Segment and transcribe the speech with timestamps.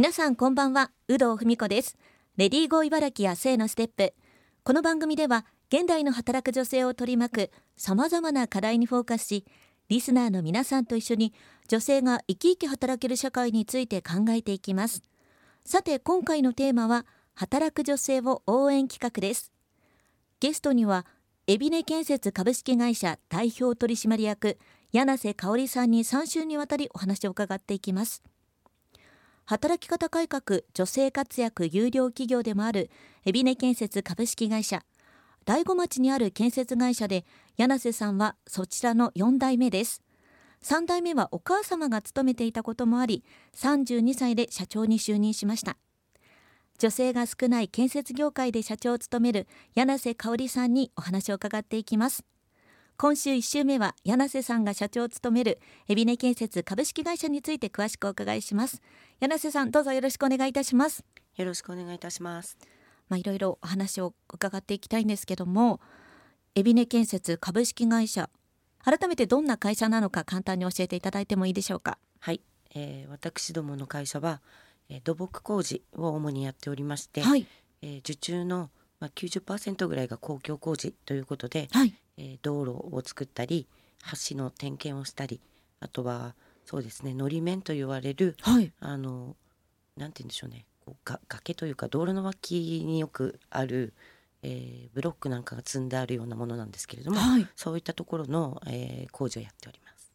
[0.00, 1.98] 皆さんこんばんは有働文子です。
[2.38, 4.14] レディーゴー茨城や性のステップ。
[4.64, 9.44] この番組では現代の働く女性を取り巻く様々な課題にフォーカスし
[9.90, 11.34] リスナーの皆さんと一緒に
[11.68, 15.02] 女性が生き生き働ける社会について考えていきます。
[15.66, 17.04] さて今回のテーマは
[17.34, 19.52] 働く女性を応援企画です。
[20.40, 21.04] ゲストには
[21.46, 24.56] 海老根建設株式会社代表取締役
[24.92, 28.22] 柳瀬香織さんに3週にわたりお話を伺っていきます。
[29.50, 32.88] 働き方改革女性活躍有料企業でもある
[33.26, 34.84] 海老根建設株式会社。
[35.44, 37.24] 大子町にある建設会社で
[37.56, 40.04] 柳瀬さんはそちらの4代目です。
[40.62, 43.24] 3代目はお母様が勤めていたこともあり
[43.56, 45.76] 32歳で社長に就任しました。
[46.78, 52.24] 女性が少ない建設業界で社長を務める柳瀬香織さんにお話を伺っていきます。
[53.00, 58.82] 今週1週目は柳瀬さんが社長を務める海老根建設株式会社について詳しくお伺いします。
[59.20, 61.02] 柳瀬さんどうぞよろしくお願いいたします。
[61.38, 62.58] よろしくお願いいたします。
[63.08, 65.80] まあいろいろお話を伺っていきたいんですけども
[66.54, 68.28] 海老根建設株式会社
[68.84, 71.96] 改めてどんな会社なのか簡単に教えていただいてもいいでしょうか。
[72.18, 72.42] はい、
[72.74, 74.42] えー、私どもの会社は、
[74.90, 77.46] えー、土木工事を主にやっておりまして、はい、
[77.80, 78.68] えー、受注の
[79.00, 83.66] まあ90%ぐらいが公共工事ということで、はい、えー、道路を作ったり
[84.28, 85.40] 橋の点検をしたり
[85.80, 86.34] あとは
[86.66, 89.34] そうですねのり面と言われる、はい、あの
[89.96, 93.94] なんて言うんでしょうねこうが崖というか道路の脇によくある、
[94.42, 100.12] えー、ブロックなんかが積んであるようなものなんですけれども、はい、そういったところの、えー、工事をやっております。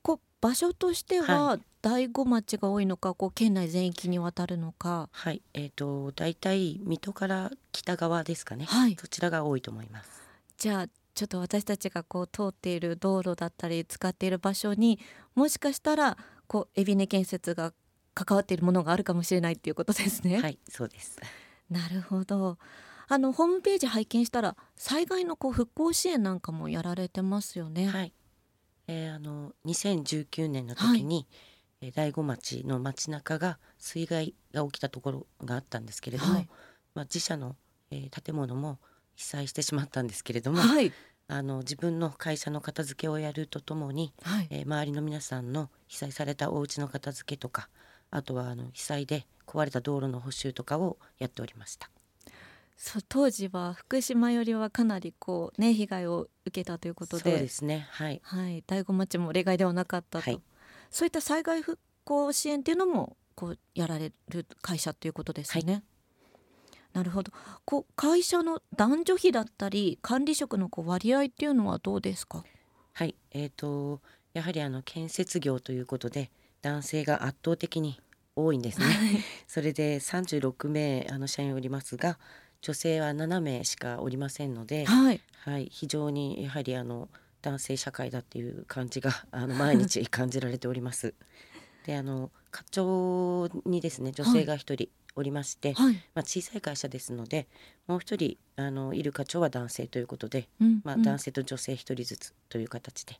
[0.00, 5.08] こう場所としては、大子町が多いのかこう県内全域にわたるのか。
[5.10, 5.42] はい。
[5.54, 10.22] えーと、大体水戸から北側ですかね、はい、そちらが多いと思います。
[10.58, 15.00] じゃあちょっと私たちがこう通っている道路だったり使っている場所に
[15.34, 17.72] もしかしたらこう海老根建設が
[18.14, 20.40] 関わっているものがあるかもしれないっていうことですね。
[20.40, 21.18] はいそうです
[21.70, 22.58] なるほど
[23.08, 27.86] あのホームページ拝見したら災害のこう復興支援なんかもやられてますよね。
[27.88, 28.12] はい。
[28.88, 31.26] えー、あの2019年の時に、
[31.80, 36.48] はい、大子町の町中が水害が起きたところがあったんですけれども、はい、
[36.94, 37.56] まあ自社の、
[37.90, 38.78] えー、建物も
[39.16, 40.92] 被災してしまったんですけれども、はい、
[41.28, 47.68] あの自分の会社の片付けをやるとともに、はい、えー、周りの皆さんの被災されたお家の片付けとか
[48.10, 51.90] あとはあの被災で壊れた道路の補修とかをやっておりました。
[52.76, 57.22] そう当時は福島よりはかなりこうね被害を受けたということで。
[57.22, 57.88] そうですね。
[57.90, 60.42] はい、はい、大子町も例外ではなかったと、はい、
[60.90, 65.72] そういった災害復興支援っていうのもこうやられる会社ということですね。
[65.72, 65.82] はい
[66.96, 67.30] なるほど。
[67.66, 72.42] こう会社の男女比だったり管理職のこう割合っていうのはどうですか？
[72.94, 73.14] はい。
[73.32, 74.00] えーと、
[74.32, 76.30] やはりあの建設業ということで
[76.62, 78.00] 男性が圧倒的に
[78.34, 78.86] 多いんですね。
[79.46, 82.18] それで36名あの社員おりますが
[82.62, 87.10] 女性は7名しかおりませんので、はい、はい、非常にやはりあの
[87.42, 91.12] 男性社会だっていう感じが あの毎日 感じられております。
[91.84, 97.48] であの課長にですね女性が1人おりまして、はい、まあ、小さい会社ですので
[97.86, 103.18] もう一人あのいる課長は男性ということで、うん、まあ、男性と女性一人ずつという形で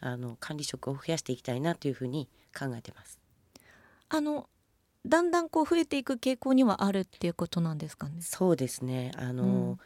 [0.00, 3.18] あの管理職を増やしていきたいなというふうに考えてます。
[4.08, 4.48] あの
[5.04, 8.14] だんだんこう増えていく傾向にはあるっていうことなんですかね？
[8.20, 9.10] そうですね。
[9.16, 9.78] あの、うん、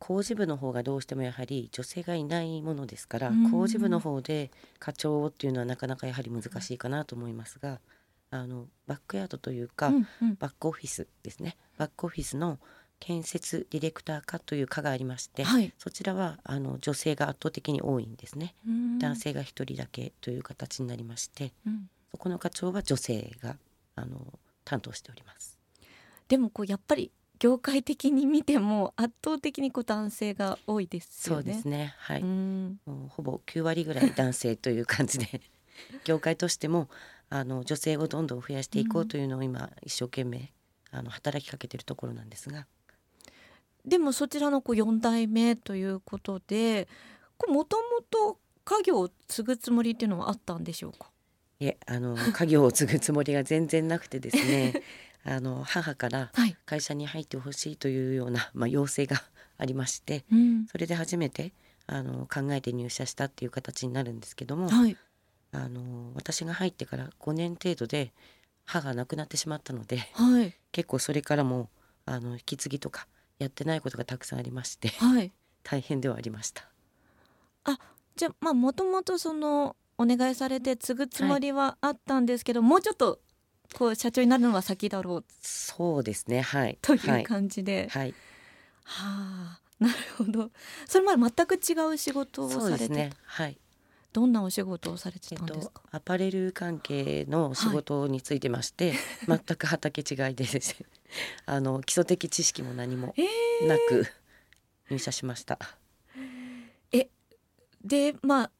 [0.00, 4.50] 工事部の方がどうしてもやはり女性がいないものですから、うん、工事部の方で
[4.80, 7.78] 課長っていうのはなかなかやはり難しいかなと思いますが、
[8.34, 11.56] あのバックヤードというか、うんうん、バックオフィスですね。
[11.78, 12.58] バックオフィスの
[12.98, 18.54] 建設ディレクター課という課がありまして、はい、そちらはあの女性が圧倒的に多いんですね。
[18.98, 23.56] 男性が1人だけという形になりまして、うん、そこの課長は女性が
[23.94, 25.58] あの担当しております。
[26.26, 31.42] でもこうやっぱり業界的に見ても圧倒的にこう男性が多いですよね。
[31.42, 31.94] そうですね。
[31.98, 32.22] はい。
[33.10, 35.40] ほぼ9割ぐらい男性という感じで
[36.04, 36.88] 業界としても
[37.30, 40.52] あの女性をどんどん増やしていこうというのを今一生懸命
[40.90, 42.66] あの働きかけているところなんですが。
[43.84, 46.88] でもそちらのこう4代目ということで
[47.48, 51.10] もともと家業を継ぐつもりっていうのはあったんでしょうか？
[51.60, 54.82] いえあの 家業を継ぐつもりが全然なくてですね。
[55.26, 56.30] あの母から
[56.66, 59.22] 会社に入ってほしいというような、はい、まあ、要請が
[59.56, 61.54] ありまして、うん、それで初めて
[61.86, 64.98] あの考えて入社したっていう形になるんですけども、はい、
[65.54, 68.12] あの私が入ってから5年程度で
[68.64, 71.68] 歯がなくなってしまったので、はい、結構それからも
[72.06, 73.06] あの引き継ぎとか
[73.38, 76.68] やってないことがたくさんありまして、はい、大変ではありました。
[77.64, 77.78] あ
[78.16, 83.20] じゃあまあもともとそのお願いされて継ぐつもりはあったんですけど、はい、もうちょっと
[83.74, 85.24] こう社長になるのは先だろう。
[85.40, 86.78] そうですねはい。
[86.82, 87.20] とはい。
[87.20, 88.14] いう感じで、はい。
[88.84, 90.50] はあなるほど。
[90.86, 93.58] それまで全く違う仕事をされて、ですねはい
[94.14, 98.94] どんなお仕事をされてえったとんですか、アパレル関係の仕事についてまして、
[99.26, 100.86] 全く畑違いでですね。
[101.46, 104.06] あの基礎的知識も何もえなく
[104.88, 105.58] 入社しました。
[107.84, 108.50] でまあ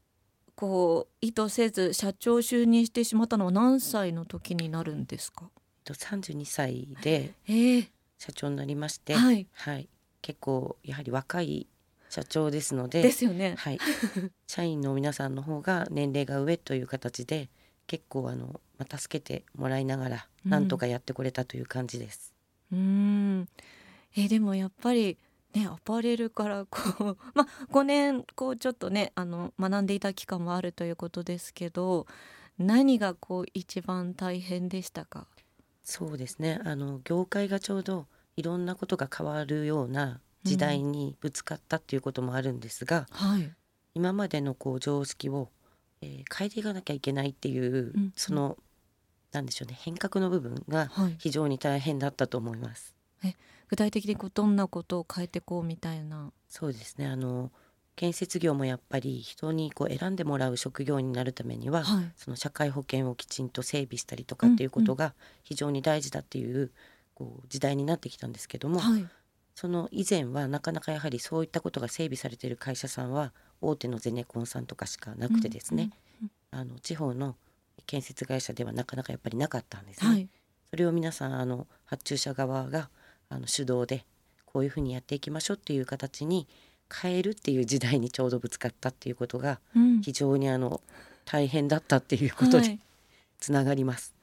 [0.55, 5.47] こう意図せず社長就任してしまったのは何歳の時になるんですか？
[5.47, 5.51] えっ
[5.85, 9.47] と32歳でええ社長になりまして、はい。
[9.53, 9.89] はい、
[10.21, 11.67] 結構やはり若い
[12.15, 13.57] 社長ですのでですよね。
[13.59, 13.79] はい、
[14.47, 17.51] 社員の皆さんの方が年齢が上という形で
[17.89, 20.51] 結構あの、まあ、助けてもらいながらうん。
[20.53, 22.33] なんとかやってこれたという感じです。
[22.71, 23.49] うーん。
[24.17, 25.19] えでもやっぱり
[25.55, 32.07] ねアパレルからこう まあ5年こうちょっとねあの学んでいた期間もあるということですけど
[32.59, 35.27] 何がこう一番大変でしたか？
[35.83, 36.61] そうですね。
[36.65, 38.07] あの業界がちょうど
[38.37, 43.51] いろんなことが変わるような時代にぶつかったっていうこともあるんですが、はい。
[43.95, 45.51] 今までのこう常識を、
[46.01, 48.57] えー変えていかなきゃいけないっていう、うんその
[49.33, 51.17] なんでしょうね変革の部分がはい。
[51.19, 52.95] 非常に大変だったと思います。
[53.69, 56.31] 具体的にこうどんなことを変えていこうみたいな？
[56.49, 57.07] そうですね。
[57.07, 57.51] あの
[57.97, 62.13] 建設業もやっぱり人にこう選んでもらう職業になるためには、はい。
[62.17, 66.71] その社会保険をきちんと整備したりとかっていうことが非常に大事だっていう
[67.15, 69.07] こう時代になってきたんですけども、はい
[69.55, 75.91] その以前はなかなかやはりそういったことが整備されている会社さんは大手のゼネコンさんとかしかなくてですね、
[76.51, 77.37] あの地方の
[77.87, 80.11] 建設会社ではなかなかやっぱりなかったんですね。
[80.11, 80.29] はい。
[80.71, 82.91] それを皆さんあの発注者側が
[83.29, 84.05] あの主導で
[84.45, 86.49] こういうふうにやっていきましょうっていう形に
[86.93, 90.03] 変えるっていう時代にちょうどぶつかったっていうことがうん。
[90.03, 90.81] 非常にあの
[91.25, 92.81] 大変だったっていうことにはい
[93.39, 94.15] つながります。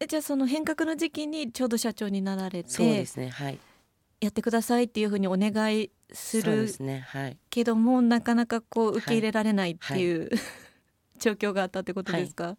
[0.00, 3.58] えじゃあその変革の時期にちょうど社長になられそうでてすねはい
[4.20, 7.04] やってくださいっていうふうにお願いするすね。
[7.08, 7.38] はい。
[7.48, 10.30] けどもなかなかこう受け入れられないっていう、
[11.18, 12.56] 状況があったってことですか、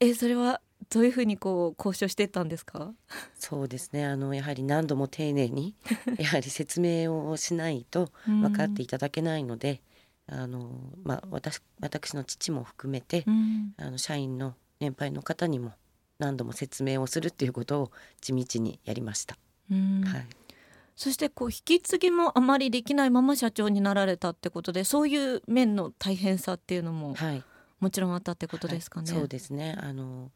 [0.00, 0.60] えそれは
[0.90, 2.92] どういうふうにこう交渉してたんですか？
[3.34, 4.04] そうですね。
[4.04, 5.74] あのやはり何度も丁寧に
[6.18, 9.80] やはり説明をしないと分かっていただけないので、
[10.26, 13.74] あのまあ私私の父も含めて、うん。
[13.76, 15.72] あの社員の年配の方にも
[16.18, 19.36] 何度も説明をするっていうことを地道にやりました。
[19.70, 20.26] うんはい、
[20.96, 27.44] そしてこう引き継ぎもあまりできないまま社長になられたってことでそういう面の大変さっていうのもはい、
[27.80, 29.10] もちろんあったってことですかね。
[29.10, 29.76] はいそうですね。
[29.78, 30.30] あの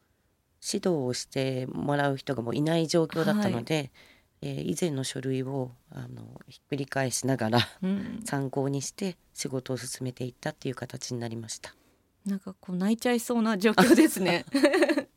[0.63, 4.11] 指導をしてもらう人がもういない状況だったので、えー
[4.43, 11.75] 以前の書類をあのひっくり返しながらうん、参考にして仕事を進めていったっていう形になりました。
[12.25, 14.45] なんかこう泣いちゃいそうな状況ですね。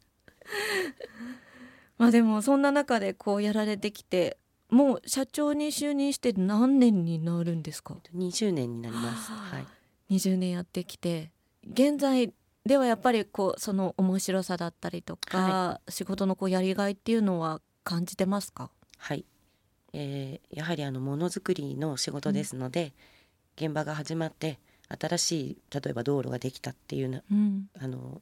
[1.99, 4.39] まあでもそんな中でこうやられてきて
[4.71, 9.31] もう社長に就任して何年になるんですか？20年になります。
[9.33, 9.67] はい。
[10.11, 11.31] 20年やってきて
[11.71, 12.33] 現在
[12.67, 18.71] ではやっぱりこうその面白さだったりとか、仕事のこうやりがいっていうのは感じてますか？
[18.99, 19.25] はい、
[19.93, 22.93] えーやはりあのものづくりの仕事ですので、
[23.57, 24.59] 現場が始まって
[24.89, 27.67] 新しい例えば道路ができたっていうなうん。
[27.79, 28.21] あの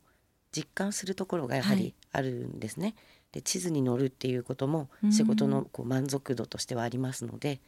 [0.53, 1.79] 実感するところがやははい。
[1.79, 2.95] りあるんですね。
[3.33, 5.13] で地図に乗るっていうこともうん。
[5.13, 7.61] 仕事のこう満足度としてはありますので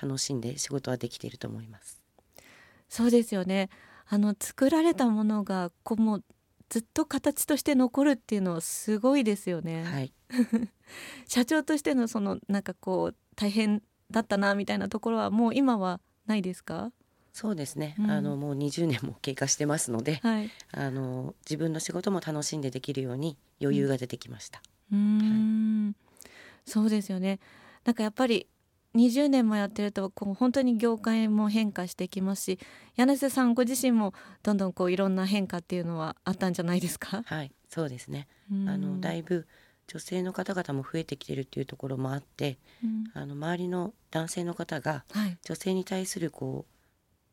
[0.00, 2.00] 楽しんで仕事はできていると思います。
[2.88, 3.68] そうですよね。
[4.06, 6.24] あの作られたものがこうもう
[6.70, 9.84] ずっと形として残るっていうのはすごいですよね。
[9.84, 10.12] はい、
[11.26, 16.92] 社長としてのそのなんかこう大変だったなみたいなところはもう今はないですか？
[17.32, 18.10] そうですね、うん。
[18.10, 20.50] あのもう20年も経過してますのではい。
[20.72, 24.60] あの自分の仕事も楽しんでできるように余裕が出てきました。
[24.60, 25.96] うーん。
[26.64, 27.40] そうですよね。
[27.84, 28.46] なんかやっぱり
[28.94, 32.58] 20年もやってるとこう本当に業界も変化してきますし
[32.96, 37.22] 柳瀬さんご自身もどんどんこういろんな変化っていうのはあったんじゃないですか？
[37.26, 38.26] はい、そうですね。
[38.50, 38.68] うん。
[38.68, 39.46] あのだいぶ
[39.86, 43.04] 女性の方々も増えてきてるっていうところもあってうん。
[43.14, 45.38] あの周りの男性の方がはい。
[45.44, 46.72] 女性に対するこう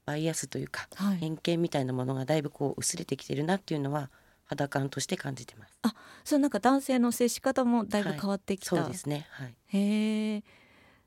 [0.06, 1.18] バイアスというかはい。
[1.18, 4.10] 偏見みたいなものがだいぶこう薄れてきてるなっていうのは
[4.46, 5.80] 肌感として感じてます。
[6.24, 9.28] そうなんか男性の接し方もだいぶ変わってきた、そうですね。
[9.32, 9.56] はい。
[9.68, 10.44] へえ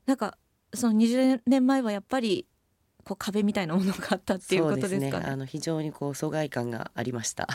[0.05, 0.37] なんか
[0.73, 2.45] その20年前はやっぱり
[3.03, 5.31] こう壁みたいなものがあったっていうことですかねそうですね。
[5.33, 7.47] あの非常にこう疎外感がありました。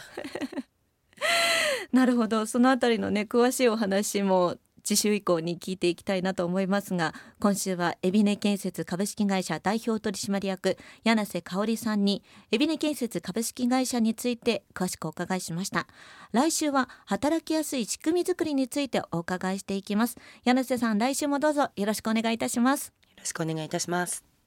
[1.93, 12.23] なるほどそのあたりのね詳しいお話も次週以降に聞いていきたいなと思いますが今週は海老根建設株式会社代表取締役柳瀬香織さんに
[12.53, 15.87] 海老根建設株式会社について詳しくお伺いしました。
[16.33, 20.17] 来週は働きやすい仕組み作りについてお伺いしていきます。
[20.45, 22.89] 柳瀬さん来週もどうぞよろしくお願いいたします。
[22.89, 24.34] よろしくお願いいたします。